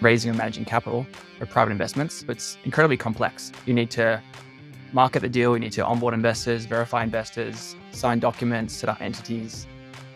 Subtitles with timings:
[0.00, 1.06] raising or managing capital
[1.38, 2.24] for private investments.
[2.28, 3.52] It's incredibly complex.
[3.66, 4.22] You need to
[4.92, 9.66] market the deal, you need to onboard investors, verify investors, sign documents, set up entities,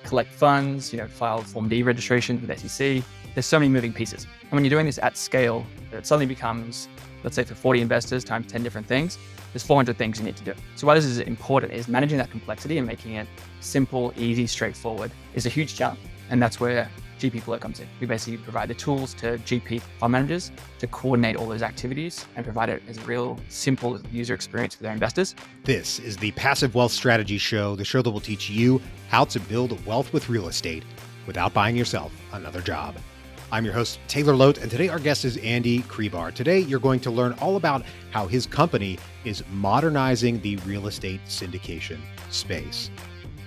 [0.04, 3.02] collect funds, you know, file Form D registration with SEC.
[3.34, 4.26] There's so many moving pieces.
[4.42, 6.88] And when you're doing this at scale, it suddenly becomes,
[7.24, 9.18] let's say for 40 investors times 10 different things,
[9.52, 10.54] there's 400 things you need to do.
[10.74, 13.26] So why this is important is managing that complexity and making it
[13.60, 16.00] simple, easy, straightforward is a huge challenge.
[16.30, 17.88] And that's where GP Flow comes in.
[18.00, 22.44] We basically provide the tools to GP fund managers to coordinate all those activities and
[22.44, 25.34] provide it as a real simple user experience for their investors.
[25.64, 29.40] This is the Passive Wealth Strategy Show, the show that will teach you how to
[29.40, 30.84] build wealth with real estate
[31.26, 32.96] without buying yourself another job.
[33.52, 36.34] I'm your host, Taylor Loht, and today our guest is Andy Crebar.
[36.34, 41.20] Today, you're going to learn all about how his company is modernizing the real estate
[41.26, 42.90] syndication space.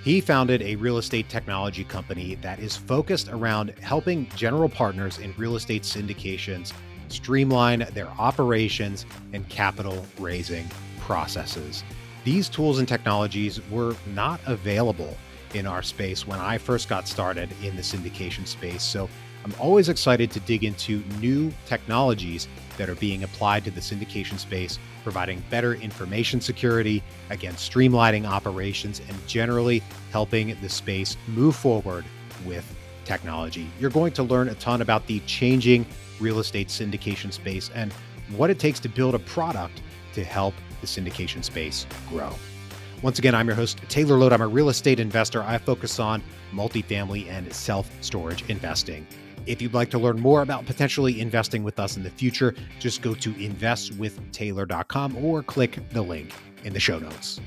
[0.03, 5.33] He founded a real estate technology company that is focused around helping general partners in
[5.37, 6.73] real estate syndications
[7.09, 10.69] streamline their operations and capital raising
[10.99, 11.83] processes.
[12.23, 15.17] These tools and technologies were not available
[15.53, 18.83] in our space when I first got started in the syndication space.
[18.83, 19.09] So
[19.45, 24.37] I'm always excited to dig into new technologies that are being applied to the syndication
[24.37, 29.81] space, providing better information security, again, streamlining operations, and generally
[30.11, 32.05] helping the space move forward
[32.45, 32.65] with
[33.05, 33.69] technology.
[33.79, 35.85] You're going to learn a ton about the changing
[36.19, 37.93] real estate syndication space and
[38.35, 39.81] what it takes to build a product
[40.13, 42.33] to help the syndication space grow.
[43.01, 44.33] Once again, I'm your host, Taylor Loht.
[44.33, 45.41] I'm a real estate investor.
[45.43, 46.21] I focus on
[46.53, 49.07] multifamily and self storage investing.
[49.45, 53.01] If you'd like to learn more about potentially investing with us in the future, just
[53.01, 57.39] go to investwithtaylor.com or click the link in the show notes.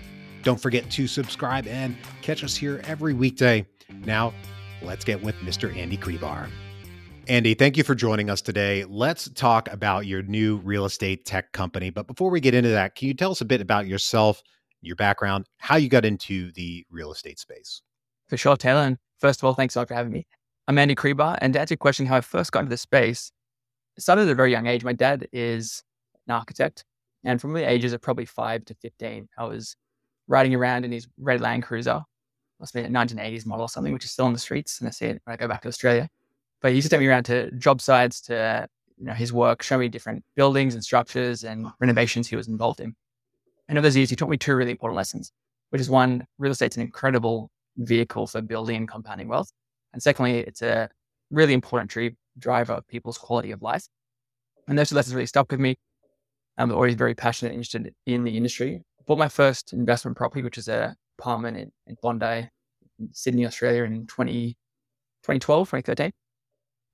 [0.43, 3.67] Don't forget to subscribe and catch us here every weekday.
[4.05, 4.34] Now,
[4.83, 5.75] let's get with Mr.
[5.77, 6.49] Andy Crebar.
[7.29, 8.84] Andy, thank you for joining us today.
[8.84, 11.91] Let's talk about your new real estate tech company.
[11.91, 14.43] But before we get into that, can you tell us a bit about yourself,
[14.81, 17.83] your background, how you got into the real estate space?
[18.28, 18.81] For sure, Taylor.
[18.81, 20.27] And first of all, thanks a lot for having me.
[20.72, 23.31] I'm Andy and to answer your question, how I first got into this space,
[23.99, 24.84] it started at a very young age.
[24.84, 25.83] My dad is
[26.27, 26.87] an architect,
[27.25, 29.77] and from the ages of probably five to 15, I was
[30.28, 32.00] riding around in his red Land Cruiser,
[32.59, 34.93] must be a 1980s model or something, which is still on the streets, and I
[34.93, 36.09] see it when I go back to Australia.
[36.62, 38.66] But he used to take me around to job sites, to
[38.97, 42.81] you know his work, show me different buildings and structures and renovations he was involved
[42.81, 42.94] in.
[43.69, 45.33] And over those years, he taught me two really important lessons,
[45.69, 49.53] which is one, real estate's an incredible vehicle for building and compounding wealth.
[49.92, 50.88] And secondly, it's a
[51.30, 51.92] really important
[52.38, 53.86] driver of people's quality of life.
[54.69, 55.76] And those two lessons really stuck with me.
[56.58, 58.82] I'm always very passionate and interested in the industry.
[59.00, 62.48] I bought my first investment property, which is a apartment in, in Bondi,
[62.98, 64.53] in Sydney, Australia in 20,
[65.22, 66.12] 2012, 2013.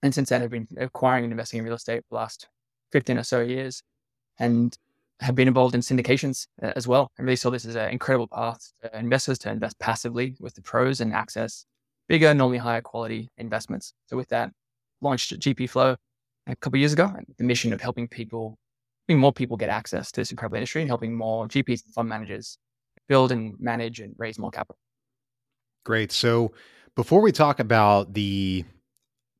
[0.03, 2.49] And since then, I've been acquiring and investing in real estate for the last
[2.93, 3.83] 15 or so years
[4.39, 4.77] and
[5.21, 7.11] have been involved in syndications uh, as well.
[7.19, 10.63] I really saw this as an incredible path to investors to invest passively with the
[10.63, 11.67] pros and access
[12.09, 13.93] bigger, normally higher quality investments.
[14.07, 14.51] So with that,
[15.01, 15.97] launched GP Flow
[16.47, 17.13] a couple years ago.
[17.37, 18.59] The mission of helping people,
[19.07, 22.09] helping more people get access to this incredible industry and helping more GPs and fund
[22.09, 22.59] managers
[23.09, 24.79] build and manage and raise more capital.
[25.85, 26.13] Great.
[26.13, 26.53] So
[26.95, 28.65] before we talk about the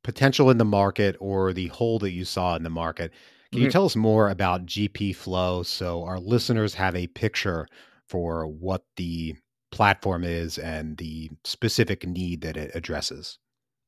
[0.05, 3.13] potential in the market or the hole that you saw in the market,
[3.51, 3.67] can mm-hmm.
[3.67, 7.67] you tell us more about GP Flow so our listeners have a picture
[8.09, 9.37] for what the
[9.71, 13.39] platform is and the specific need that it addresses.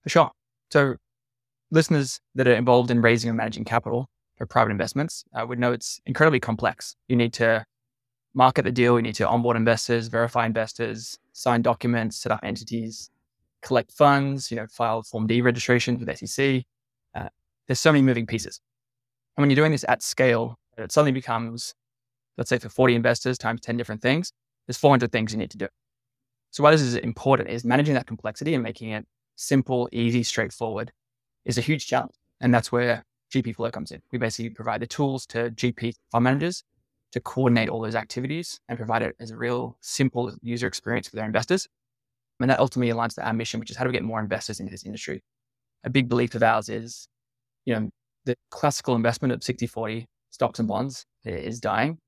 [0.07, 0.31] Sure.
[0.71, 0.97] So,
[1.71, 5.73] listeners that are involved in raising and managing capital for private investments uh, would know
[5.73, 6.97] it's incredibly complex.
[7.09, 7.65] You need to
[8.35, 13.11] market the deal, you need to onboard investors, verify investors, sign documents, set up entities,
[13.63, 16.63] collect funds, you know, file Form D registration with SEC.
[17.15, 17.29] Uh,
[17.67, 18.61] there's so many moving pieces.
[19.37, 21.75] And when you're doing this at scale, it suddenly becomes,
[22.39, 24.33] let's say for 40 investors times 10 different things,
[24.71, 25.67] there's 400 things you need to do.
[26.53, 29.05] So why this is important is managing that complexity and making it
[29.35, 30.93] simple, easy, straightforward
[31.45, 32.15] is a huge challenge.
[32.41, 34.01] And that's where GP Flow comes in.
[34.13, 36.63] We basically provide the tools to GP fund managers
[37.11, 41.17] to coordinate all those activities and provide it as a real simple user experience for
[41.17, 41.67] their investors.
[42.39, 44.61] And that ultimately aligns to our mission, which is how do we get more investors
[44.61, 45.21] into this industry?
[45.83, 47.09] A big belief of ours is,
[47.65, 47.91] you know,
[48.25, 51.99] the classical investment of 60 40 stocks and bonds is dying.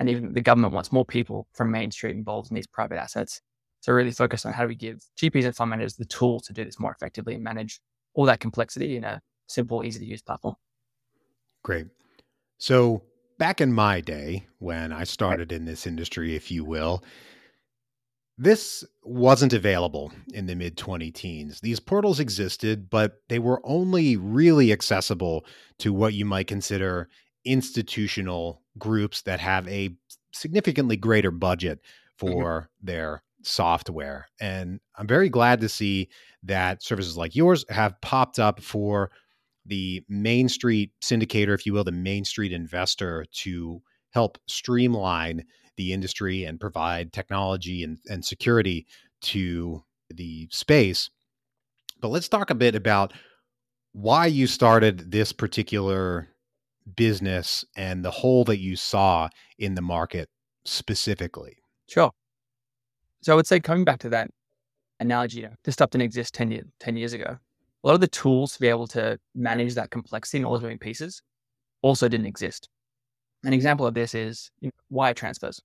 [0.00, 3.42] And even the government wants more people from Main Street involved in these private assets.
[3.82, 6.52] So really focus on how do we give GPs and fund managers the tool to
[6.52, 7.80] do this more effectively and manage
[8.14, 10.56] all that complexity in a simple, easy to use platform.
[11.62, 11.86] Great.
[12.58, 13.02] So
[13.38, 17.04] back in my day when I started in this industry, if you will,
[18.38, 21.60] This wasn't available in the mid 20 teens.
[21.60, 25.44] These portals existed, but they were only really accessible
[25.80, 27.10] to what you might consider
[27.44, 29.90] institutional groups that have a
[30.32, 32.32] significantly greater budget mm-hmm.
[32.32, 32.86] for mm-hmm.
[32.86, 34.28] their software.
[34.40, 36.08] And I'm very glad to see
[36.42, 39.10] that services like yours have popped up for
[39.66, 45.44] the Main Street syndicator, if you will, the Main Street investor to help streamline
[45.76, 48.86] the industry and provide technology and, and security
[49.22, 51.10] to the space.
[52.00, 53.12] But let's talk a bit about
[53.92, 56.28] why you started this particular
[56.96, 59.28] business and the hole that you saw
[59.58, 60.28] in the market
[60.64, 61.56] specifically.
[61.88, 62.10] Sure.
[63.22, 64.30] So I would say coming back to that
[65.00, 67.38] analogy, you know, this stuff didn't exist 10, year, 10 years ago.
[67.82, 70.62] A lot of the tools to be able to manage that complexity and all those
[70.62, 71.22] moving pieces
[71.82, 72.68] also didn't exist.
[73.44, 75.60] An example of this is you know, wire transfers.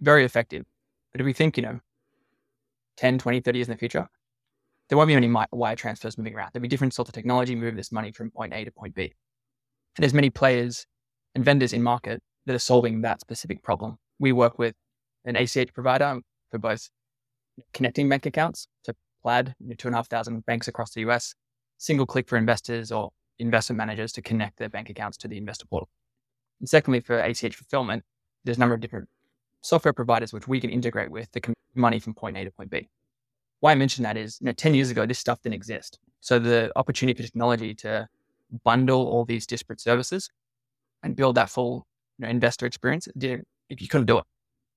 [0.00, 0.64] Very effective.
[1.12, 1.80] But if we think, you know,
[2.98, 4.06] 10, 20, 30 years in the future,
[4.88, 6.50] there won't be any wire transfers moving around.
[6.52, 9.14] There'll be different sorts of technology moving this money from point A to point B.
[9.96, 10.86] And there's many players
[11.34, 13.96] and vendors in market that are solving that specific problem.
[14.18, 14.74] We work with
[15.24, 16.20] an ACH provider
[16.50, 16.88] for both
[17.72, 21.34] connecting bank accounts to Plaid, two and a half thousand banks across the US,
[21.78, 25.66] single click for investors or investment managers to connect their bank accounts to the investor
[25.66, 25.88] portal.
[26.60, 28.02] And secondly, for ACH fulfillment,
[28.44, 29.08] there's a number of different
[29.62, 32.70] software providers which we can integrate with to move money from point A to point
[32.70, 32.88] B.
[33.60, 35.98] Why I mention that is, you know, 10 years ago, this stuff didn't exist.
[36.20, 38.06] So the opportunity for technology to
[38.64, 40.28] bundle all these disparate services
[41.02, 41.86] and build that full
[42.18, 44.24] you know, investor experience, you couldn't do it.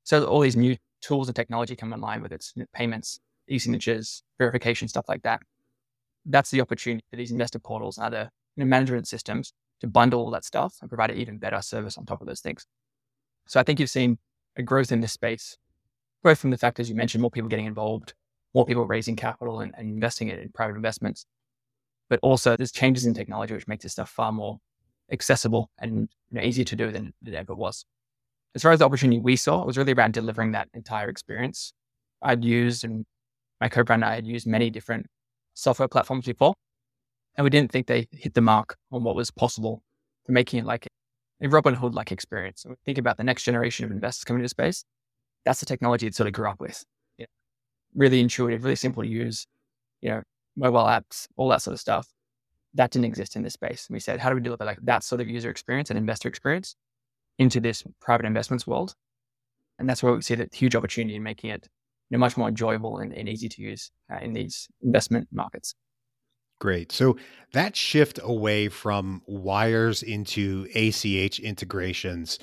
[0.03, 5.05] So all these new tools and technology come online, with it's payments, e-signatures, verification, stuff
[5.07, 5.41] like that.
[6.25, 10.21] That's the opportunity for these investor portals and other you know, management systems to bundle
[10.21, 12.65] all that stuff and provide an even better service on top of those things.
[13.47, 14.17] So I think you've seen
[14.55, 15.57] a growth in this space,
[16.23, 18.13] both from the fact, as you mentioned, more people getting involved,
[18.53, 21.25] more people raising capital and, and investing it in private investments,
[22.13, 24.59] but also there's changes in technology which makes this stuff far more
[25.11, 27.85] accessible and you know, easier to do than it ever was
[28.55, 31.73] as far as the opportunity we saw, it was really around delivering that entire experience.
[32.21, 33.05] I'd used, and
[33.59, 35.07] my co-founder and I had used many different
[35.55, 36.53] software platforms before,
[37.35, 39.81] and we didn't think they hit the mark on what was possible
[40.25, 40.87] for making it like
[41.41, 42.61] a Robinhood like experience.
[42.61, 44.83] So think about the next generation of investors coming into space.
[45.45, 46.83] That's the technology it sort of grew up with.
[47.17, 47.27] You know,
[47.95, 49.47] really intuitive, really simple to use,
[50.01, 50.21] you know,
[50.55, 52.07] mobile apps, all that sort of stuff.
[52.75, 53.87] That didn't exist in this space.
[53.87, 56.27] And we said, how do we deliver like that sort of user experience and investor
[56.27, 56.75] experience
[57.39, 58.95] into this private investments world.
[59.79, 61.67] And that's where we see the huge opportunity in making it
[62.09, 65.75] you know, much more enjoyable and, and easy to use uh, in these investment markets.
[66.59, 66.91] Great.
[66.91, 67.17] So
[67.53, 72.39] that shift away from wires into ACH integrations,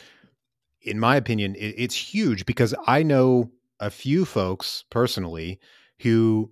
[0.83, 5.59] in my opinion, it, it's huge because I know a few folks personally
[6.01, 6.51] who,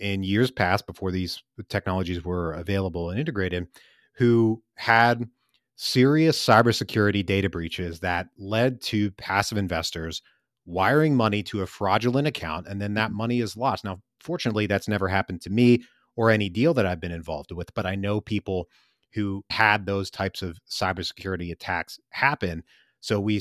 [0.00, 3.68] in years past, before these technologies were available and integrated,
[4.16, 5.28] who had
[5.76, 10.22] serious cybersecurity data breaches that led to passive investors
[10.66, 13.84] wiring money to a fraudulent account and then that money is lost.
[13.84, 15.82] Now, fortunately, that's never happened to me
[16.16, 18.68] or any deal that I've been involved with, but I know people
[19.14, 22.62] who had those types of cybersecurity attacks happen.
[23.00, 23.40] So we,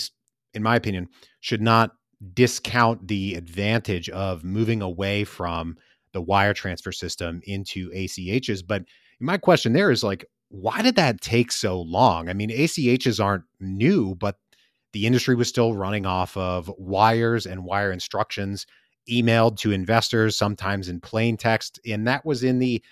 [0.54, 1.10] in my opinion,
[1.42, 1.92] should not
[2.34, 5.78] discount the advantage of moving away from
[6.14, 8.66] the wire transfer system into ACHs.
[8.66, 8.84] But
[9.20, 12.30] my question there is like, why did that take so long?
[12.30, 14.38] I mean, ACHs aren't new, but
[14.94, 18.66] the industry was still running off of wires and wire instructions
[19.10, 21.80] emailed to investors, sometimes in plain text.
[21.86, 22.84] And that was in the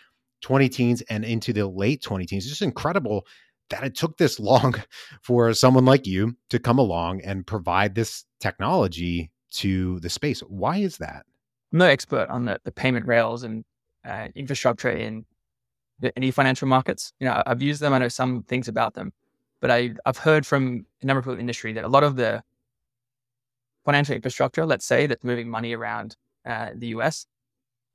[0.42, 2.44] 20 teens and into the late 20 teens.
[2.44, 3.26] It's just incredible
[3.70, 4.76] that it took this long
[5.22, 10.42] for someone like you to come along and provide this technology to the space.
[10.42, 11.26] Why is that?
[11.72, 13.64] I'm no expert on the, the payment rails and
[14.06, 15.26] uh, infrastructure in
[16.16, 17.12] any financial markets.
[17.20, 17.94] You know, I've used them.
[17.94, 19.12] I know some things about them,
[19.60, 22.04] but I, I've heard from a number of people in the industry that a lot
[22.04, 22.42] of the
[23.86, 27.26] financial infrastructure, let's say, that's moving money around uh, the US,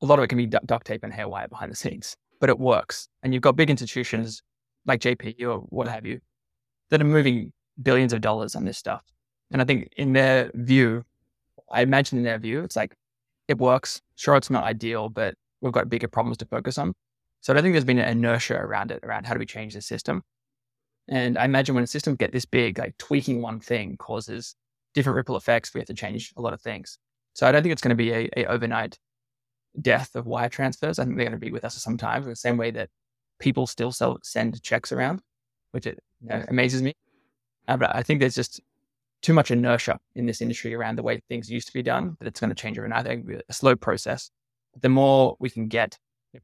[0.02, 2.50] a lot of it can be duct tape and hair wire behind the scenes, but
[2.50, 3.09] it works.
[3.23, 4.43] And you've got big institutions
[4.85, 6.21] like JP or what have you
[6.91, 9.02] that are moving billions of dollars on this stuff.
[9.50, 11.05] And I think in their view,
[11.71, 12.95] I imagine in their view, it's like
[13.52, 14.00] it works.
[14.16, 16.94] Sure, it's not ideal, but we've got bigger problems to focus on.
[17.40, 19.75] So I don't think there's been an inertia around it, around how do we change
[19.75, 20.23] the system.
[21.09, 24.54] And I imagine when a system get this big, like tweaking one thing causes
[24.94, 25.75] different ripple effects.
[25.75, 26.99] We have to change a lot of things.
[27.35, 28.99] So I don't think it's going to be a, a overnight
[29.80, 30.99] death of wire transfers.
[30.99, 32.71] I think they're going to be with us for some time, in the same way
[32.73, 32.90] that
[33.40, 35.21] people still sell, send checks around,
[35.73, 36.92] which it you know, amazes me.
[37.66, 38.61] Uh, but I think there's just
[39.23, 42.29] too much inertia in this industry around the way things used to be done that
[42.29, 43.07] it's going to change overnight.
[43.07, 44.31] I think a slow process.
[44.81, 45.97] The more we can get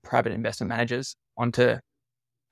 [0.02, 1.76] private investment managers onto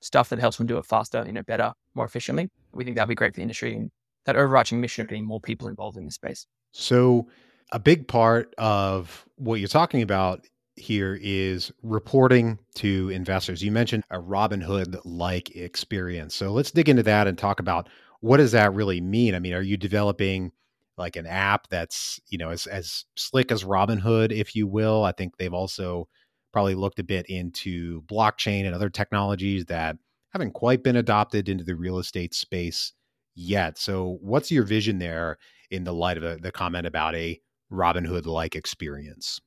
[0.01, 3.09] stuff that helps them do it faster, you know, better, more efficiently, we think that'd
[3.09, 3.89] be great for the industry and
[4.25, 6.45] that overarching mission of getting more people involved in the space.
[6.71, 7.27] So,
[7.71, 13.63] a big part of what you're talking about here is reporting to investors.
[13.63, 16.35] You mentioned a Robinhood like experience.
[16.35, 17.89] So, let's dig into that and talk about
[18.21, 19.35] what does that really mean?
[19.35, 20.51] I mean, are you developing
[20.97, 25.03] like an app that's, you know, as, as slick as Robinhood, if you will?
[25.03, 26.07] I think they've also
[26.51, 29.97] probably looked a bit into blockchain and other technologies that
[30.31, 32.93] haven't quite been adopted into the real estate space
[33.35, 33.77] yet.
[33.77, 35.37] So, what's your vision there
[35.69, 37.39] in the light of the, the comment about a
[37.71, 39.39] Robinhood like experience?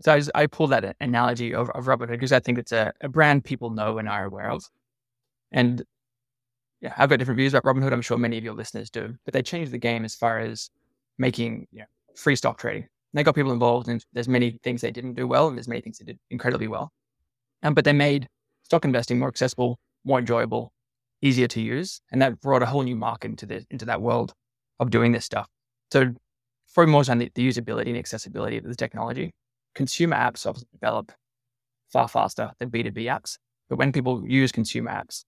[0.00, 3.08] So, I, I pull that analogy of, of Robinhood because I think it's a, a
[3.08, 4.64] brand people know and are aware of.
[5.52, 5.84] And
[6.80, 7.92] yeah, I've got different views about Robinhood.
[7.92, 10.70] I'm sure many of your listeners do, but they changed the game as far as
[11.18, 12.86] making you know, free stock trading.
[13.12, 15.80] they got people involved, and there's many things they didn't do well, and there's many
[15.80, 16.92] things they did incredibly well.
[17.62, 18.28] Um, but they made
[18.62, 20.72] stock investing more accessible, more enjoyable,
[21.20, 24.32] easier to use, and that brought a whole new market into the into that world
[24.78, 25.48] of doing this stuff.
[25.92, 26.14] So,
[26.68, 29.32] for more on the, the usability and accessibility of the technology,
[29.74, 31.10] consumer apps develop
[31.92, 33.38] far faster than B2B apps.
[33.68, 35.24] But when people use consumer apps,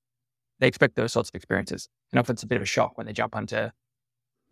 [0.60, 1.88] they expect those sorts of experiences.
[2.12, 3.56] And often it's a bit of a shock when they jump onto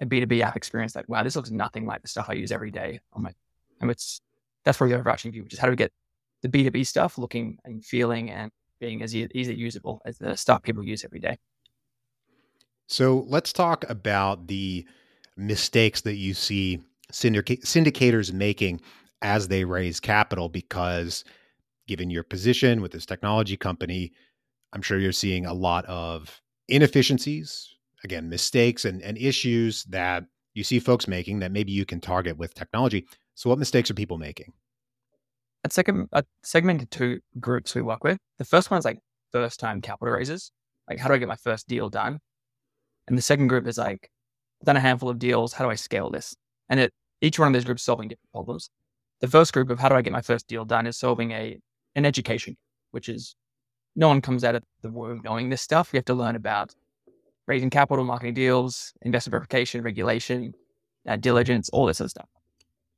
[0.00, 2.70] a B2B app experience like, wow, this looks nothing like the stuff I use every
[2.70, 3.32] day on my
[3.80, 4.20] and it's
[4.64, 5.92] that's probably the overarching view, which is how do we get
[6.42, 8.50] the B2B stuff looking and feeling and
[8.80, 11.38] being as e- easy usable as the stuff people use every day.
[12.86, 14.86] So let's talk about the
[15.36, 18.80] mistakes that you see syndic- syndicators making
[19.20, 21.24] as they raise capital, because
[21.86, 24.12] given your position with this technology company,
[24.72, 30.64] I'm sure you're seeing a lot of inefficiencies, again, mistakes and, and issues that you
[30.64, 33.06] see folks making that maybe you can target with technology.
[33.34, 34.52] So, what mistakes are people making?
[35.64, 38.18] At second, uh, segmented two groups we work with.
[38.38, 38.98] The first one is like
[39.32, 40.52] first time capital raises.
[40.88, 42.18] Like, how do I get my first deal done?
[43.06, 44.10] And the second group is like,
[44.64, 45.52] done a handful of deals.
[45.52, 46.34] How do I scale this?
[46.68, 48.70] And it, each one of those groups solving different problems.
[49.20, 51.58] The first group of how do I get my first deal done is solving a
[51.94, 52.56] an education,
[52.92, 53.34] which is
[53.96, 55.92] no one comes out of the womb knowing this stuff.
[55.92, 56.74] We have to learn about
[57.46, 60.52] raising capital, marketing deals, investor verification, regulation,
[61.08, 62.28] uh, diligence, all this other stuff.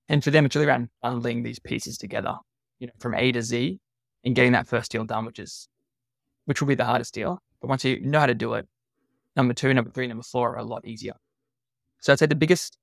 [0.08, 2.34] And for them, it's really around bundling these pieces together,
[2.80, 3.78] you know, from A to Z
[4.24, 5.68] and getting that first deal done, which is,
[6.46, 7.40] which will be the hardest deal.
[7.60, 8.66] But once you know how to do it,
[9.36, 11.14] number two, number three, number four are a lot easier.
[12.00, 12.76] So I'd say the biggest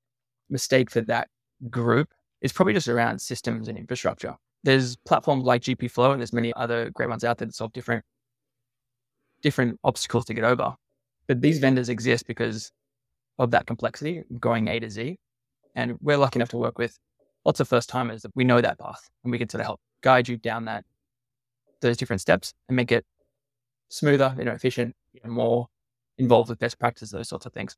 [0.48, 1.28] mistake for that
[1.68, 2.08] group
[2.40, 4.36] is probably just around systems and infrastructure.
[4.64, 7.72] There's platforms like GP Flow and there's many other great ones out there that solve
[7.72, 8.04] different
[9.40, 10.74] different obstacles to get over.
[11.28, 12.72] But these vendors exist because
[13.38, 15.16] of that complexity, going A to Z.
[15.76, 16.98] And we're lucky enough to work with
[17.44, 19.80] lots of first timers that we know that path and we can sort of help
[20.02, 20.84] guide you down that
[21.80, 23.04] those different steps and make it
[23.88, 25.68] smoother, you know, efficient, and more
[26.18, 27.76] involved with best practices, those sorts of things.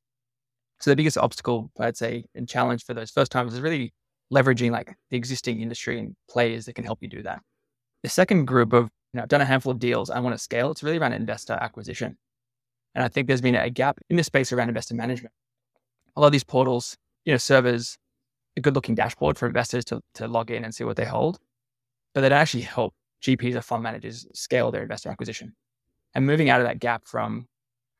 [0.80, 3.92] So the biggest obstacle, I'd say, and challenge for those first timers is really
[4.32, 7.40] leveraging like the existing industry and players that can help you do that.
[8.02, 10.10] The second group of, you know, I've done a handful of deals.
[10.10, 10.70] I want to scale.
[10.70, 12.16] It's really around investor acquisition.
[12.94, 15.32] And I think there's been a gap in the space around investor management.
[16.16, 17.98] A lot of these portals, you know, servers
[18.56, 21.38] a good looking dashboard for investors to, to log in and see what they hold,
[22.14, 25.54] but they don't actually help GPs or fund managers scale their investor acquisition.
[26.14, 27.46] And moving out of that gap from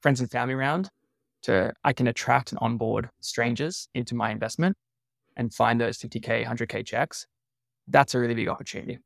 [0.01, 0.91] friends and family round
[1.43, 4.77] to I can attract and onboard strangers into my investment
[5.41, 7.27] and find those 50K, 100K checks,
[7.89, 8.99] that's a really big opportunity.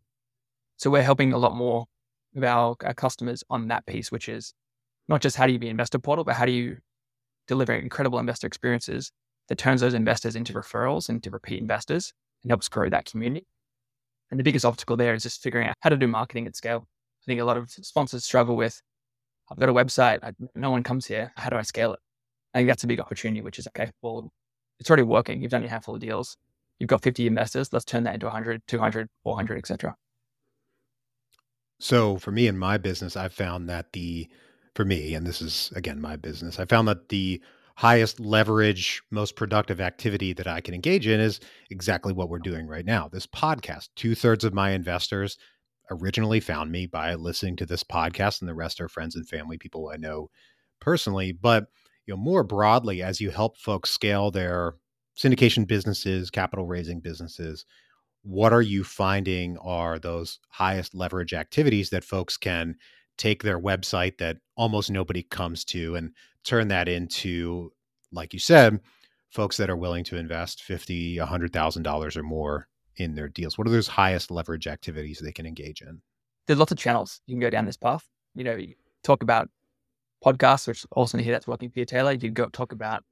[0.77, 1.87] So we're helping a lot more
[2.37, 4.53] of our, our customers on that piece, which is
[5.09, 6.79] not just how do you be investor portal, but how do you
[7.47, 9.13] deliver incredible investor experiences
[9.49, 12.13] that turns those investors into referrals, into repeat investors,
[12.43, 13.47] and helps grow that community.
[14.33, 16.89] And the biggest obstacle there is just figuring out how to do marketing at scale.
[17.23, 18.83] I think a lot of sponsors struggle with,
[19.49, 21.33] I've got a website, I, no one comes here.
[21.37, 22.01] How do I scale it?
[22.55, 24.33] I think that's a big opportunity, which is okay, well,
[24.79, 25.41] it's already working.
[25.41, 26.37] You've done your handful of deals.
[26.79, 27.73] You've got 50 investors.
[27.73, 29.97] Let's turn that into 100, 200, 400, etc.
[31.81, 34.29] So for me in my business, I've found that the,
[34.75, 37.43] for me, and this is again my business, I found that the
[37.77, 41.41] highest leverage, most productive activity that I can engage in is
[41.71, 43.09] exactly what we're doing right now.
[43.09, 43.89] This podcast.
[43.97, 45.37] Two thirds of my investors
[45.91, 49.59] originally found me by listening to this podcast, and the rest are friends and family,
[49.59, 50.31] people I know
[50.81, 51.33] personally.
[51.33, 51.67] But
[52.07, 54.75] you know, more broadly, as you help folks scale their
[55.17, 57.65] syndication businesses, capital raising businesses,
[58.23, 62.77] what are you finding are those highest leverage activities that folks can
[63.17, 66.11] take their website that almost nobody comes to and
[66.43, 67.71] turn that into,
[68.13, 68.81] like you said,
[69.31, 73.29] folks that are willing to invest fifty, a hundred thousand dollars or more in their
[73.29, 73.59] deals?
[73.59, 76.01] What are those highest leverage activities they can engage in?
[76.47, 78.07] There's lots of channels you can go down this path.
[78.35, 79.49] You know, you talk about
[80.25, 82.13] podcasts, which also here that's working for you, Taylor.
[82.13, 83.05] You could go talk about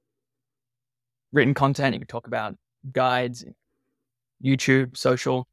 [1.33, 1.95] written content.
[1.95, 2.57] You could talk about
[2.93, 3.45] guides,
[4.43, 5.47] YouTube, social.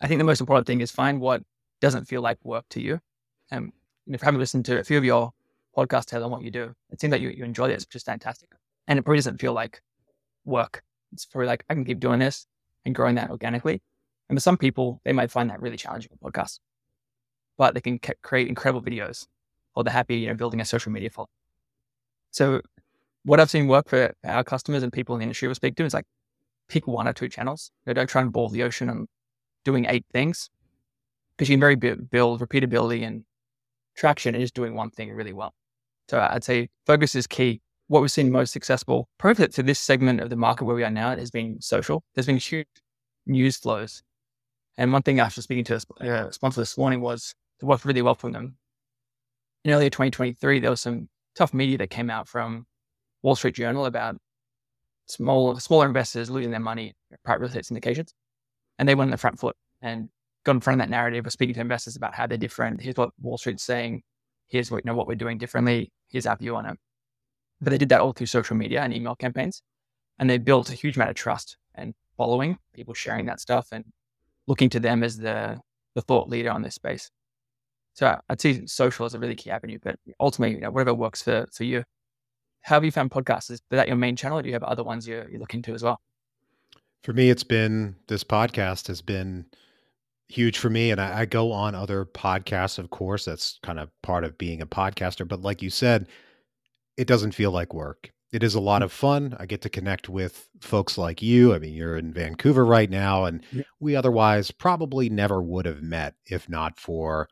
[0.00, 1.42] I think the most important thing is find what
[1.80, 3.00] doesn't feel like work to you.
[3.50, 3.72] And
[4.06, 5.32] if you haven't listened to a few of your
[5.76, 8.02] podcasts, Taylor, on what you do, it seems like you, you enjoy this, which is
[8.02, 8.50] fantastic.
[8.86, 9.82] And it probably doesn't feel like
[10.44, 10.82] work.
[11.12, 12.46] It's probably like, I can keep doing this
[12.84, 13.82] and growing that organically.
[14.28, 16.60] And for some people, they might find that really challenging podcast,
[17.58, 19.26] but they can create incredible videos
[19.76, 21.28] or they're happy, you know, building a social media following.
[22.32, 22.62] So
[23.24, 25.84] what I've seen work for our customers and people in the industry we speak to
[25.84, 26.06] is like
[26.68, 27.70] pick one or two channels.
[27.84, 29.06] You know, don't try and boil the ocean and
[29.64, 30.48] doing eight things
[31.36, 33.24] because you can very build repeatability and
[33.96, 35.52] traction and just doing one thing really well.
[36.08, 37.60] So I'd say focus is key.
[37.88, 40.90] What we've seen most successful, probably to this segment of the market where we are
[40.90, 42.02] now, has been social.
[42.14, 42.66] There's been huge
[43.26, 44.02] news flows.
[44.76, 48.02] And one thing after speaking to a uh, sponsor this morning was it worked really
[48.02, 48.56] well for them.
[49.66, 52.66] In earlier 2023, there was some tough media that came out from
[53.24, 54.16] Wall Street Journal about
[55.06, 58.10] small, smaller investors losing their money in private real estate syndications.
[58.78, 60.08] And they went on the front foot and
[60.44, 62.80] got in front of that narrative of speaking to investors about how they're different.
[62.80, 64.02] Here's what Wall Street's saying.
[64.46, 65.90] Here's what, you know, what we're doing differently.
[66.10, 66.76] Here's our view on it.
[67.60, 69.62] But they did that all through social media and email campaigns.
[70.20, 73.84] And they built a huge amount of trust and following, people sharing that stuff and
[74.46, 75.58] looking to them as the,
[75.96, 77.10] the thought leader on this space.
[77.96, 81.22] So I'd see social as a really key avenue, but ultimately, you know, whatever works
[81.22, 81.82] for, for you.
[82.60, 83.50] How have you found podcasts?
[83.50, 85.72] Is that your main channel or do you have other ones you're, you're looking to
[85.72, 85.98] as well?
[87.04, 89.46] For me, it's been this podcast has been
[90.28, 90.90] huge for me.
[90.90, 93.24] And I, I, go on other podcasts, of course.
[93.24, 95.26] That's kind of part of being a podcaster.
[95.26, 96.08] But like you said,
[96.98, 98.10] it doesn't feel like work.
[98.30, 98.86] It is a lot mm.
[98.86, 99.34] of fun.
[99.40, 101.54] I get to connect with folks like you.
[101.54, 103.42] I mean, you're in Vancouver right now, and
[103.80, 107.28] we otherwise probably never would have met if not for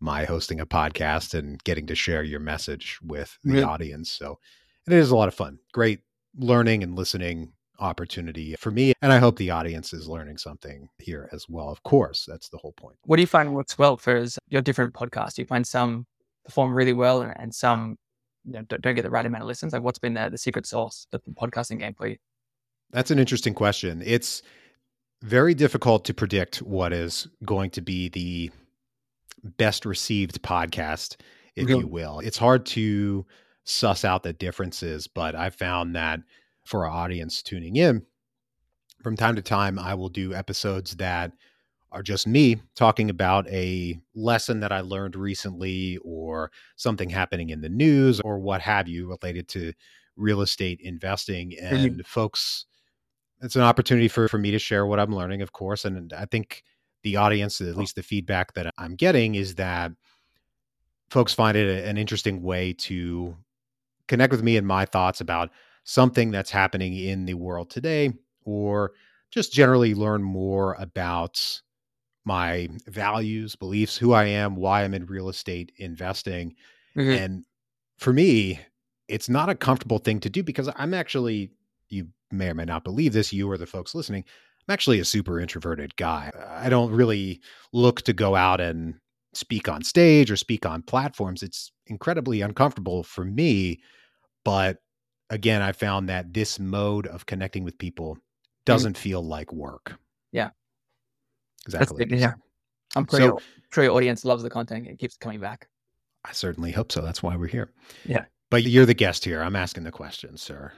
[0.00, 3.64] my hosting a podcast and getting to share your message with the yeah.
[3.64, 4.10] audience.
[4.10, 4.38] So
[4.86, 5.58] it is a lot of fun.
[5.72, 6.00] Great
[6.36, 8.92] learning and listening opportunity for me.
[9.02, 11.70] And I hope the audience is learning something here as well.
[11.70, 12.96] Of course, that's the whole point.
[13.04, 15.34] What do you find works well for your different podcasts?
[15.34, 16.06] Do you find some
[16.44, 17.96] perform really well and some
[18.44, 19.72] you know, don't, don't, get the right amount of listens?
[19.72, 22.16] Like what's been the, the secret sauce of the podcasting game for you?
[22.90, 24.02] That's an interesting question.
[24.04, 24.42] It's
[25.22, 28.50] very difficult to predict what is going to be the
[29.44, 31.16] best received podcast,
[31.56, 31.78] if okay.
[31.78, 32.20] you will.
[32.20, 33.26] It's hard to
[33.64, 36.20] suss out the differences, but I found that
[36.64, 38.04] for our audience tuning in,
[39.02, 41.32] from time to time, I will do episodes that
[41.92, 47.60] are just me talking about a lesson that I learned recently or something happening in
[47.60, 49.72] the news or what have you related to
[50.16, 51.54] real estate investing.
[51.60, 52.00] And mm-hmm.
[52.02, 52.66] folks,
[53.42, 55.84] it's an opportunity for, for me to share what I'm learning, of course.
[55.84, 56.64] And I think
[57.04, 59.92] the audience, at least the feedback that I'm getting, is that
[61.10, 63.36] folks find it an interesting way to
[64.08, 65.50] connect with me and my thoughts about
[65.84, 68.12] something that's happening in the world today,
[68.44, 68.92] or
[69.30, 71.60] just generally learn more about
[72.24, 76.54] my values, beliefs, who I am, why I'm in real estate investing.
[76.96, 77.10] Mm-hmm.
[77.10, 77.44] And
[77.98, 78.60] for me,
[79.08, 81.50] it's not a comfortable thing to do because I'm actually,
[81.90, 84.24] you may or may not believe this, you or the folks listening,
[84.66, 86.30] I'm actually a super introverted guy.
[86.48, 87.40] I don't really
[87.72, 88.94] look to go out and
[89.34, 91.42] speak on stage or speak on platforms.
[91.42, 93.80] It's incredibly uncomfortable for me,
[94.44, 94.78] but
[95.30, 98.18] again, I found that this mode of connecting with people
[98.64, 99.94] doesn't feel like work.
[100.32, 100.50] Yeah.
[101.66, 102.06] Exactly.
[102.10, 102.34] yeah.
[102.96, 104.86] I'm pretty so, sure your audience loves the content.
[104.86, 105.68] It keeps coming back.
[106.24, 107.02] I certainly hope so.
[107.02, 107.72] That's why we're here.
[108.04, 108.24] Yeah.
[108.50, 109.42] But you're the guest here.
[109.42, 110.72] I'm asking the questions, sir.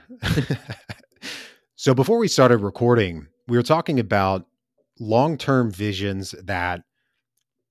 [1.75, 4.45] so before we started recording, we were talking about
[4.99, 6.81] long-term visions that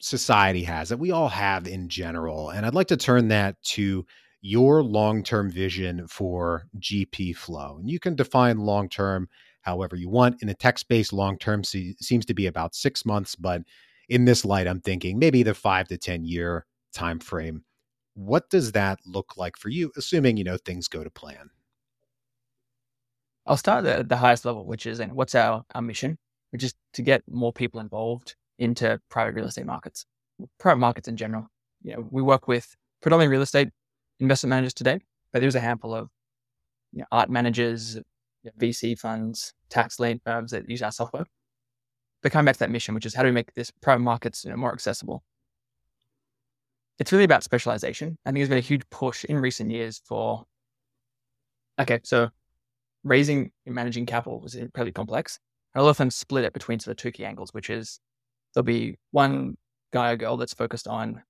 [0.00, 2.50] society has, that we all have in general.
[2.50, 4.06] And I'd like to turn that to
[4.40, 7.78] your long term vision for GP flow.
[7.78, 9.28] And you can define long term
[9.62, 10.42] however you want.
[10.42, 13.62] In a text based long term se- seems to be about six months, but
[14.08, 17.64] in this light, I'm thinking maybe the five to 10 year time frame.
[18.14, 21.50] What does that look like for you, assuming you know things go to plan?
[23.46, 26.18] I'll start at the highest level, which is and what's our, our mission,
[26.50, 30.06] which is to get more people involved into private real estate markets,
[30.58, 31.46] private markets in general.
[31.82, 33.68] You know, we work with predominantly real estate
[34.18, 35.00] investment managers today,
[35.32, 36.08] but there's a handful of
[36.92, 37.98] you know, art managers,
[38.58, 41.26] VC funds, tax lien firms that use our software.
[42.22, 44.44] But coming back to that mission, which is how do we make this private markets
[44.44, 45.22] you know, more accessible?
[46.98, 48.16] It's really about specialization.
[48.24, 50.44] I think there's been a huge push in recent years for,
[51.78, 52.30] okay, so
[53.06, 55.38] raising and managing capital was incredibly complex.
[55.74, 58.00] And a lot of them split it between sort of two key angles, which is
[58.54, 59.56] there'll be one
[59.92, 61.22] guy or girl that's focused on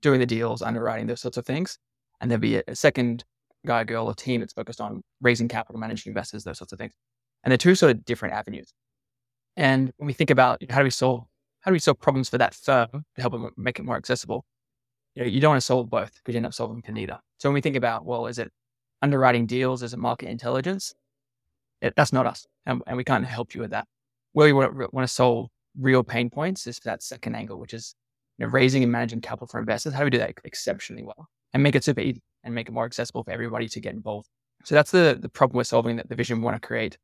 [0.00, 1.78] doing the deals, underwriting, those sorts of things.
[2.20, 3.24] And there'll be a second
[3.66, 6.78] guy, or girl, or team that's focused on raising capital, managing investors, those sorts of
[6.78, 6.94] things.
[7.42, 8.72] And they're two sort of different avenues.
[9.56, 11.24] And when we think about how do we solve
[11.60, 14.44] how do we solve problems for that firm to help them make it more accessible,
[15.14, 17.18] you know, you don't want to solve both because you end up solving for neither.
[17.38, 18.52] So when we think about, well, is it
[19.04, 19.82] underwriting deals?
[19.82, 20.94] Is it market intelligence?
[21.82, 22.46] It, that's not us.
[22.64, 23.86] And, and, we can't help you with that.
[24.32, 27.94] Where we want, to solve real pain points is that second angle, which is
[28.38, 29.92] you know, raising and managing capital for investors.
[29.92, 32.72] How do we do that exceptionally well and make it super easy and make it
[32.72, 34.28] more accessible for everybody to get involved?
[34.64, 36.96] So that's the, the problem we're solving, that the vision we want to create.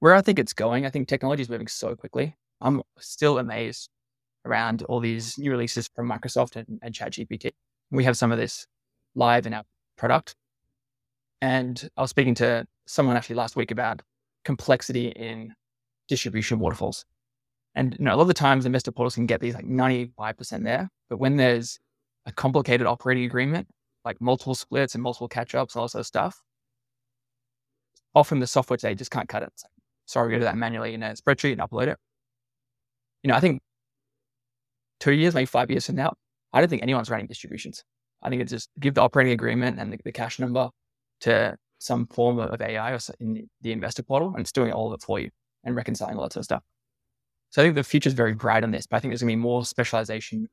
[0.00, 2.34] Where I think it's going, I think technology is moving so quickly.
[2.60, 3.88] I'm still amazed
[4.44, 7.52] around all these new releases from Microsoft and, and ChatGPT.
[7.90, 8.66] We have some of this
[9.14, 9.64] live in our
[9.96, 10.34] product.
[11.44, 14.00] And I was speaking to someone actually last week about
[14.46, 15.52] complexity in
[16.08, 17.04] distribution waterfalls.
[17.74, 20.64] And you know, a lot of the times investor portals can get these like 95%
[20.64, 20.88] there.
[21.10, 21.78] But when there's
[22.24, 23.68] a complicated operating agreement,
[24.06, 26.40] like multiple splits and multiple catch ups all this other stuff,
[28.14, 29.52] often the software today just can't cut it.
[30.06, 31.98] Sorry, we go do that manually in a spreadsheet and upload it.
[33.22, 33.60] You know, I think
[34.98, 36.14] two years, maybe five years from now,
[36.54, 37.84] I don't think anyone's writing distributions.
[38.22, 40.70] I think it's just give the operating agreement and the, the cash number
[41.24, 44.94] to some form of AI or in the investor portal, and it's doing all of
[44.94, 45.30] it for you
[45.64, 46.62] and reconciling all that sort of stuff.
[47.50, 49.32] So I think the future is very bright on this, but I think there's going
[49.32, 50.48] to be more specialization.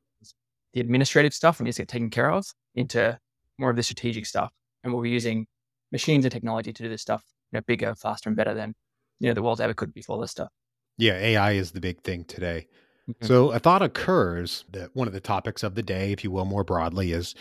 [0.74, 3.18] The administrative stuff needs to get taken care of into
[3.58, 4.52] more of the strategic stuff.
[4.84, 5.48] And we'll be using
[5.92, 8.74] machines and technology to do this stuff you know, bigger, faster, and better than
[9.20, 10.50] you know the world ever could before this stuff.
[10.98, 12.68] Yeah, AI is the big thing today.
[13.10, 13.26] Mm-hmm.
[13.26, 16.46] So a thought occurs that one of the topics of the day, if you will,
[16.46, 17.36] more broadly, is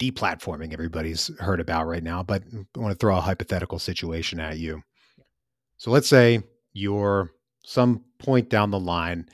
[0.00, 0.72] deplatforming.
[0.72, 4.82] Everybody's heard about right now, but I want to throw a hypothetical situation at you.
[5.76, 7.30] So let's say you're
[7.64, 9.26] some point down the line,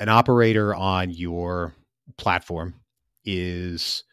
[0.00, 1.74] an operator on your
[2.16, 2.74] platform
[3.24, 4.04] is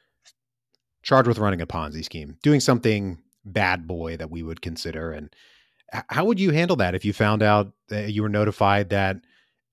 [1.02, 5.12] charged with running a Ponzi scheme, doing something bad boy that we would consider.
[5.12, 5.34] And
[6.10, 9.18] how would you handle that if you found out that you were notified that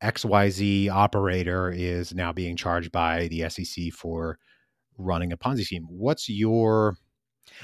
[0.02, 4.38] XYZ operator is now being charged by the SEC for
[4.98, 5.86] running a Ponzi scheme?
[5.88, 6.96] What's your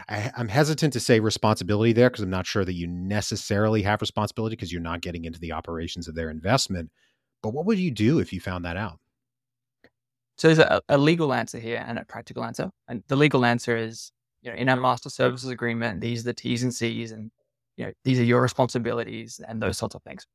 [0.08, 4.00] I, am hesitant to say responsibility there because I'm not sure that you necessarily have
[4.00, 6.90] responsibility because you're not getting into the operations of their investment.
[7.42, 8.98] But what would you do if you found that out?
[10.36, 12.70] So there's a, a legal answer here and a practical answer.
[12.88, 14.12] And the legal answer is,
[14.42, 17.30] you know, in our master services agreement, these are the T's and C's, and
[17.76, 20.26] you know, these are your responsibilities and those sorts of things,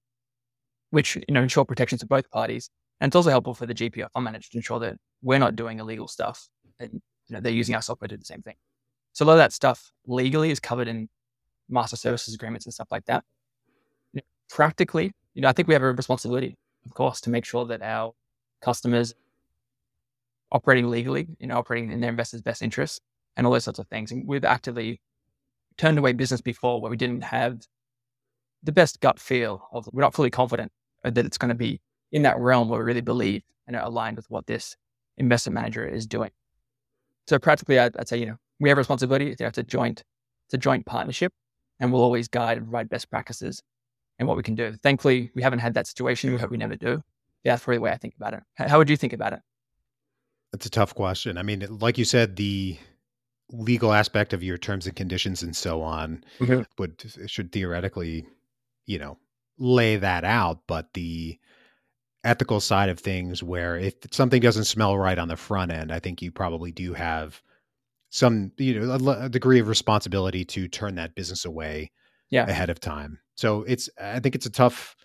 [0.89, 2.69] which you know ensure protections for both parties.
[2.99, 5.79] And it's also helpful for the GPO fund manager to ensure that we're not doing
[5.79, 8.55] illegal stuff and you know they're using our software to do the same thing.
[9.13, 11.09] So a lot of that stuff legally is covered in
[11.69, 13.23] master services agreements and stuff like that.
[14.13, 16.55] You know, practically, you know, I think we have a responsibility,
[16.85, 18.13] of course, to make sure that our
[18.61, 19.13] customers
[20.51, 22.99] operating legally, you know, operating in their investors' best interests
[23.35, 24.11] and all those sorts of things.
[24.11, 25.01] And we've actively
[25.77, 27.67] turned away business before where we didn't have
[28.61, 30.71] the best gut feel of we're not fully confident
[31.03, 31.81] that it's going to be
[32.11, 34.77] in that realm where we really believe and are aligned with what this
[35.17, 36.31] investment manager is doing.
[37.27, 39.35] So practically, I'd, I'd say, you know, we have a responsibility.
[39.37, 40.03] It's a joint,
[40.47, 41.31] it's a joint partnership,
[41.79, 43.61] and we'll always guide and provide best practices
[44.19, 44.75] and what we can do.
[44.83, 46.31] Thankfully, we haven't had that situation.
[46.31, 47.01] We hope we never do.
[47.43, 48.43] Yeah, that's probably the way I think about it.
[48.55, 49.39] How would you think about it?
[50.51, 51.37] That's a tough question.
[51.37, 52.77] I mean, like you said, the
[53.49, 56.61] legal aspect of your terms and conditions and so on mm-hmm.
[56.77, 58.25] would should theoretically,
[58.85, 59.17] you know,
[59.57, 60.61] lay that out.
[60.67, 61.37] But the
[62.23, 65.99] ethical side of things, where if something doesn't smell right on the front end, I
[65.99, 67.41] think you probably do have
[68.09, 71.91] some you know a, a degree of responsibility to turn that business away
[72.29, 72.47] yeah.
[72.47, 73.19] ahead of time.
[73.35, 74.95] So it's I think it's a tough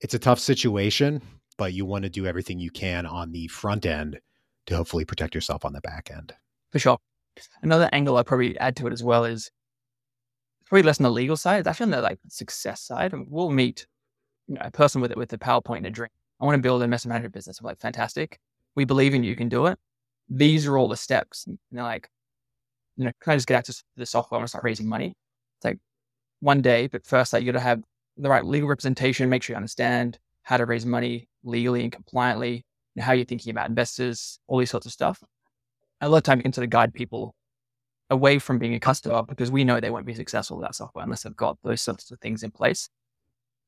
[0.00, 1.22] it's a tough situation,
[1.56, 4.20] but you want to do everything you can on the front end
[4.66, 6.34] to hopefully protect yourself on the back end.
[6.70, 6.98] For sure.
[7.62, 9.50] Another angle I'd probably add to it as well is
[10.66, 11.60] probably less on the legal side.
[11.60, 13.12] It's actually on the like success side.
[13.28, 13.86] We'll meet
[14.46, 16.10] you know, a person with it with a PowerPoint and a dream.
[16.40, 17.60] I want to build an investment management business.
[17.60, 18.38] I'm like, fantastic.
[18.74, 19.30] We believe in you.
[19.30, 19.78] You can do it.
[20.28, 21.46] These are all the steps.
[21.46, 22.08] And they're like,
[22.96, 25.14] you know, can I just get access to the software and start raising money?
[25.58, 25.78] It's like
[26.40, 27.82] one day, but first, like, you got to have
[28.16, 32.64] the right legal representation, make sure you understand how to raise money legally and compliantly,
[32.98, 35.22] how you're thinking about investors, all these sorts of stuff.
[36.00, 37.34] A lot of time you can sort of guide people
[38.10, 41.04] away from being a customer because we know they won't be successful with that software
[41.04, 42.88] unless they've got those sorts of things in place.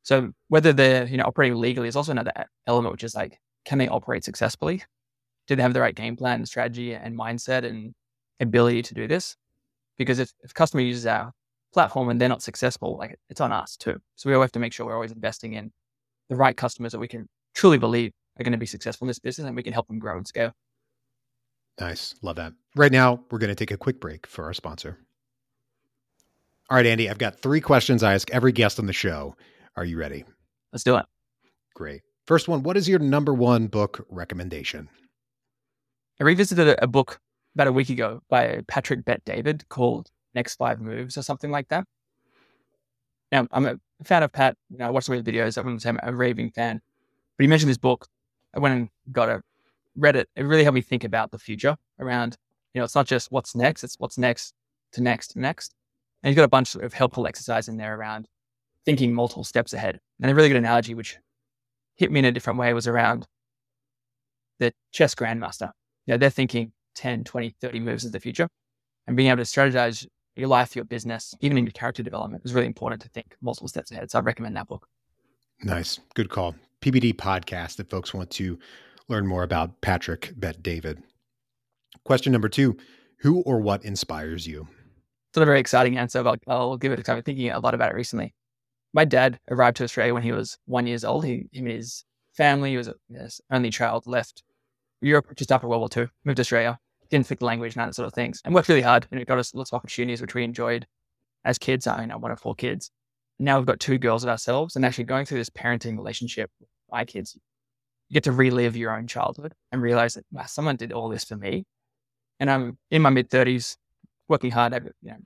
[0.06, 2.32] So whether they're you know operating legally is also another
[2.68, 4.84] element, which is like, can they operate successfully?
[5.48, 7.92] Do they have the right game plan and strategy and mindset and
[8.40, 9.36] ability to do this.
[9.98, 11.32] Because if, if customer uses our
[11.72, 13.98] platform and they're not successful, like it's on us too.
[14.16, 15.72] So we always have to make sure we're always investing in
[16.28, 19.18] the right customers that we can truly believe are going to be successful in this
[19.18, 20.52] business and we can help them grow and scale.
[21.80, 22.14] Nice.
[22.22, 22.52] Love that.
[22.74, 24.98] Right now, we're going to take a quick break for our sponsor.
[26.68, 29.36] All right, Andy, I've got three questions I ask every guest on the show.
[29.76, 30.24] Are you ready?
[30.72, 31.04] Let's do it.
[31.74, 32.00] Great.
[32.26, 34.88] First one What is your number one book recommendation?
[36.18, 37.20] I revisited a, a book
[37.54, 41.68] about a week ago by Patrick Bet David called Next Five Moves or something like
[41.68, 41.84] that.
[43.30, 44.56] Now, I'm a fan of Pat.
[44.70, 45.58] You know, I watched some of his videos.
[45.58, 46.80] I wouldn't say I'm a raving fan,
[47.36, 48.06] but he mentioned this book.
[48.54, 49.42] I went and got it,
[49.94, 50.30] read it.
[50.36, 52.38] It really helped me think about the future around,
[52.72, 54.54] you know, it's not just what's next, it's what's next
[54.92, 55.74] to next to next.
[56.22, 58.26] And he's got a bunch of helpful exercise in there around
[58.86, 60.00] thinking multiple steps ahead.
[60.22, 61.18] And a really good analogy, which
[61.96, 63.26] hit me in a different way, was around
[64.58, 65.70] the chess grandmaster.
[66.06, 68.48] You know, they're thinking 10, 20, 30 moves in the future
[69.06, 72.54] and being able to strategize your life, your business, even in your character development is
[72.54, 74.10] really important to think multiple steps ahead.
[74.10, 74.86] So I recommend that book.
[75.62, 75.98] Nice.
[76.14, 76.54] Good call.
[76.82, 78.58] PBD podcast if folks want to
[79.08, 81.02] learn more about Patrick Bet David.
[82.04, 82.76] Question number two
[83.20, 84.68] Who or what inspires you?
[85.30, 87.16] It's not a very exciting answer, but I'll give it a time.
[87.16, 88.34] I'm thinking a lot about it recently.
[88.96, 91.26] My dad arrived to Australia when he was one years old.
[91.26, 92.02] He, him and his
[92.34, 94.42] family, he was his only child, left
[95.02, 96.78] Europe just after World War II, moved to Australia,
[97.10, 99.06] didn't speak the language and that sort of things, and worked really hard.
[99.10, 100.86] And it got us lots of opportunities, which we enjoyed
[101.44, 101.86] as kids.
[101.86, 102.90] I know one of four kids.
[103.38, 106.70] Now we've got two girls of ourselves, and actually going through this parenting relationship with
[106.90, 107.36] my kids,
[108.08, 111.24] you get to relive your own childhood and realize that wow, someone did all this
[111.24, 111.66] for me.
[112.40, 113.76] And I'm in my mid 30s,
[114.26, 115.16] working hard, I you know,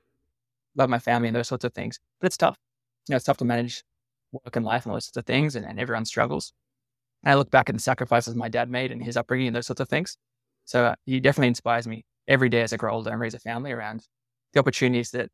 [0.75, 2.01] love my family and those sorts of things.
[2.21, 2.59] But it's tough.
[3.09, 3.83] You know, it's tough to manage
[4.33, 6.53] work and life and all those sorts of things, and, and everyone struggles.
[7.23, 9.67] And I look back at the sacrifices my dad made and his upbringing and those
[9.67, 10.17] sorts of things.
[10.65, 13.41] So uh, he definitely inspires me every day as I grow older and raise a
[13.41, 14.07] family around
[14.53, 15.29] the opportunities that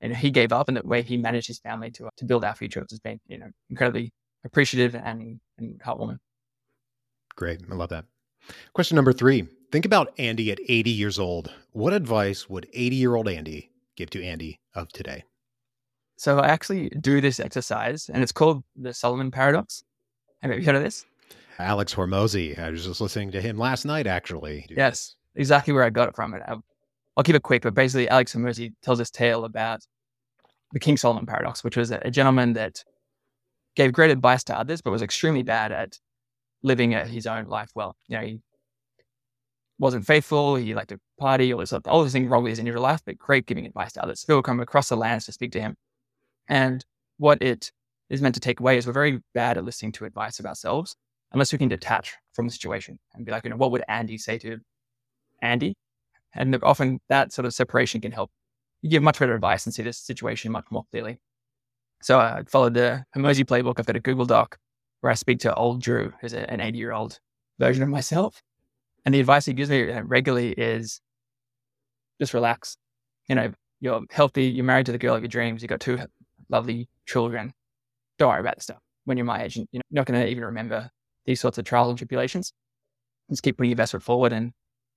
[0.00, 2.24] you know, he gave up and the way he managed his family to, uh, to
[2.24, 4.12] build our future, which has been, you know, incredibly
[4.44, 6.18] appreciative and, and heartwarming.
[7.36, 7.60] Great.
[7.70, 8.04] I love that.
[8.72, 9.46] Question number three.
[9.72, 11.52] Think about Andy at 80 years old.
[11.72, 15.24] What advice would 80 year old Andy give to Andy of today?
[16.16, 19.84] So I actually do this exercise and it's called the Solomon Paradox.
[20.42, 21.04] Have you heard of this?
[21.58, 22.58] Alex Hormozi.
[22.58, 24.66] I was just listening to him last night, actually.
[24.68, 26.34] Yes, exactly where I got it from.
[26.34, 26.42] It.
[26.46, 29.80] I'll keep it quick, but basically, Alex Hormozi tells this tale about
[30.72, 32.84] the King Solomon paradox, which was a gentleman that
[33.74, 35.98] gave great advice to others, but was extremely bad at
[36.62, 37.96] living his own life well.
[38.08, 38.40] You know, he
[39.78, 40.56] wasn't faithful.
[40.56, 43.18] He liked to party, all this, all these things wrong with his individual life, but
[43.18, 44.24] great giving advice to others.
[44.24, 45.76] People come across the lands to speak to him.
[46.48, 46.84] And
[47.18, 47.72] what it
[48.08, 50.94] is meant to take away is we're very bad at listening to advice of ourselves
[51.32, 54.18] unless we can detach from the situation and be like, you know, what would Andy
[54.18, 54.58] say to
[55.42, 55.74] Andy?
[56.34, 58.30] And often that sort of separation can help
[58.82, 61.18] you give much better advice and see this situation much more clearly.
[62.02, 63.74] So I followed the Hormozi playbook.
[63.78, 64.58] I've got a Google Doc
[65.00, 67.18] where I speak to old Drew, who's an 80 year old
[67.58, 68.42] version of myself.
[69.04, 71.00] And the advice he gives me uh, regularly is
[72.20, 72.76] just relax.
[73.28, 75.98] You know, you're healthy, you're married to the girl of your dreams, you've got two
[76.48, 77.52] lovely children.
[78.18, 79.56] Don't worry about the stuff when you're my age.
[79.56, 80.90] You're not going to even remember
[81.24, 82.52] these sorts of trials and tribulations.
[83.30, 84.52] Just keep putting your best foot forward and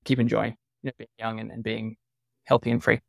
[0.06, 1.96] keep enjoying you know, being young and, and being
[2.46, 3.00] healthy and free.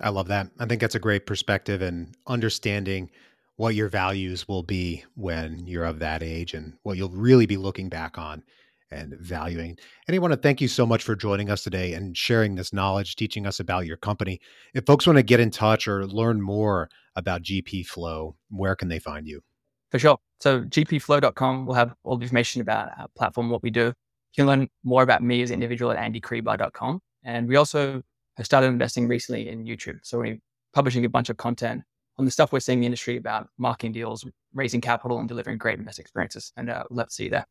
[0.00, 0.50] I love that.
[0.58, 3.10] I think that's a great perspective and understanding
[3.56, 7.58] what your values will be when you're of that age and what you'll really be
[7.58, 8.42] looking back on
[8.90, 9.76] and valuing.
[10.06, 12.72] And I want to thank you so much for joining us today and sharing this
[12.72, 14.40] knowledge, teaching us about your company.
[14.74, 18.88] If folks want to get in touch or learn more about GP Flow, where can
[18.88, 19.42] they find you?
[19.90, 20.18] For sure.
[20.40, 23.86] So gpflow.com will have all the information about our platform, what we do.
[23.86, 23.94] You
[24.36, 27.00] can learn more about me as an individual at andycrebar.com.
[27.24, 28.02] And we also
[28.36, 29.98] have started investing recently in YouTube.
[30.02, 30.38] So we're
[30.72, 31.82] publishing a bunch of content
[32.16, 34.24] on the stuff we're seeing in the industry about marketing deals,
[34.54, 36.52] raising capital, and delivering great investor experiences.
[36.56, 37.46] And uh, love to see you there.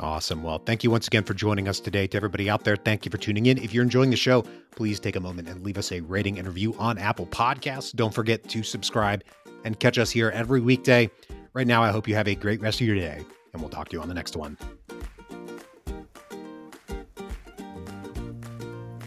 [0.00, 0.42] Awesome.
[0.42, 2.06] Well, thank you once again for joining us today.
[2.08, 3.58] To everybody out there, thank you for tuning in.
[3.58, 4.42] If you're enjoying the show,
[4.72, 7.94] please take a moment and leave us a rating and review on Apple Podcasts.
[7.94, 9.22] Don't forget to subscribe
[9.64, 11.08] and catch us here every weekday.
[11.52, 13.88] Right now, I hope you have a great rest of your day, and we'll talk
[13.90, 14.58] to you on the next one.